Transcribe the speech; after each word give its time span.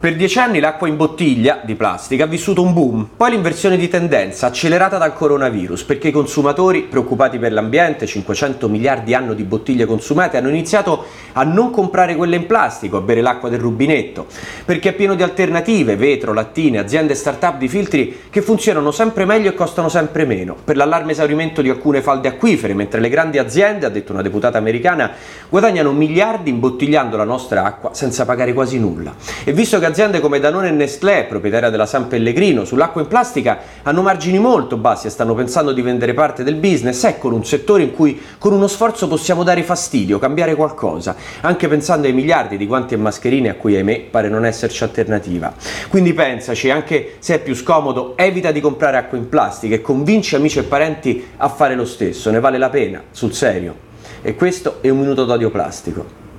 Per 0.00 0.16
dieci 0.16 0.38
anni 0.38 0.60
l'acqua 0.60 0.88
in 0.88 0.96
bottiglia 0.96 1.60
di 1.62 1.74
plastica 1.74 2.24
ha 2.24 2.26
vissuto 2.26 2.62
un 2.62 2.72
boom, 2.72 3.06
poi 3.18 3.32
l'inversione 3.32 3.76
di 3.76 3.86
tendenza 3.86 4.46
accelerata 4.46 4.96
dal 4.96 5.12
coronavirus 5.12 5.84
perché 5.84 6.08
i 6.08 6.10
consumatori, 6.10 6.84
preoccupati 6.84 7.38
per 7.38 7.52
l'ambiente, 7.52 8.06
500 8.06 8.66
miliardi 8.70 9.12
anno 9.12 9.34
di 9.34 9.42
bottiglie 9.42 9.84
consumate, 9.84 10.38
hanno 10.38 10.48
iniziato 10.48 11.04
a 11.32 11.42
non 11.42 11.70
comprare 11.70 12.16
quelle 12.16 12.36
in 12.36 12.46
plastico, 12.46 12.96
a 12.96 13.02
bere 13.02 13.20
l'acqua 13.20 13.50
del 13.50 13.60
rubinetto, 13.60 14.24
perché 14.64 14.88
è 14.88 14.92
pieno 14.94 15.14
di 15.14 15.22
alternative, 15.22 15.96
vetro, 15.96 16.32
lattine, 16.32 16.78
aziende 16.78 17.14
start-up 17.14 17.58
di 17.58 17.68
filtri 17.68 18.20
che 18.30 18.40
funzionano 18.40 18.92
sempre 18.92 19.26
meglio 19.26 19.50
e 19.50 19.54
costano 19.54 19.90
sempre 19.90 20.24
meno, 20.24 20.56
per 20.64 20.76
l'allarme 20.76 21.12
esaurimento 21.12 21.60
di 21.60 21.68
alcune 21.68 22.00
falde 22.00 22.28
acquifere, 22.28 22.72
mentre 22.72 23.00
le 23.00 23.10
grandi 23.10 23.36
aziende, 23.36 23.84
ha 23.84 23.90
detto 23.90 24.12
una 24.12 24.22
deputata 24.22 24.56
americana, 24.56 25.10
guadagnano 25.50 25.92
miliardi 25.92 26.48
imbottigliando 26.48 27.18
la 27.18 27.24
nostra 27.24 27.64
acqua 27.64 27.92
senza 27.92 28.24
pagare 28.24 28.54
quasi 28.54 28.78
nulla. 28.78 29.14
E 29.44 29.52
visto 29.52 29.78
che 29.78 29.88
aziende 29.90 30.20
come 30.20 30.40
Danone 30.40 30.68
e 30.68 30.70
Nestlé, 30.70 31.26
proprietaria 31.28 31.68
della 31.68 31.84
San 31.84 32.08
Pellegrino, 32.08 32.64
sull'acqua 32.64 33.02
in 33.02 33.08
plastica 33.08 33.58
hanno 33.82 34.02
margini 34.02 34.38
molto 34.38 34.76
bassi 34.76 35.08
e 35.08 35.10
stanno 35.10 35.34
pensando 35.34 35.72
di 35.72 35.82
vendere 35.82 36.14
parte 36.14 36.42
del 36.44 36.54
business, 36.54 37.04
eccolo 37.04 37.36
un 37.36 37.44
settore 37.44 37.82
in 37.82 37.92
cui 37.92 38.20
con 38.38 38.52
uno 38.52 38.68
sforzo 38.68 39.08
possiamo 39.08 39.42
dare 39.42 39.62
fastidio, 39.62 40.18
cambiare 40.18 40.54
qualcosa, 40.54 41.14
anche 41.42 41.68
pensando 41.68 42.06
ai 42.06 42.12
miliardi 42.12 42.56
di 42.56 42.66
guanti 42.66 42.94
e 42.94 42.96
mascherine 42.96 43.50
a 43.50 43.54
cui 43.54 43.76
ahimè 43.76 44.04
pare 44.10 44.28
non 44.28 44.46
esserci 44.46 44.82
alternativa. 44.84 45.52
Quindi 45.88 46.14
pensaci, 46.14 46.70
anche 46.70 47.16
se 47.18 47.34
è 47.34 47.38
più 47.40 47.54
scomodo, 47.54 48.16
evita 48.16 48.52
di 48.52 48.60
comprare 48.60 48.96
acqua 48.96 49.18
in 49.18 49.28
plastica 49.28 49.74
e 49.74 49.80
convinci 49.80 50.36
amici 50.36 50.60
e 50.60 50.62
parenti 50.62 51.26
a 51.36 51.48
fare 51.48 51.74
lo 51.74 51.84
stesso, 51.84 52.30
ne 52.30 52.40
vale 52.40 52.58
la 52.58 52.70
pena, 52.70 53.02
sul 53.10 53.34
serio. 53.34 53.88
E 54.22 54.34
questo 54.34 54.78
è 54.80 54.88
un 54.88 55.00
minuto 55.00 55.24
d'odio 55.24 55.50
plastico. 55.50 56.29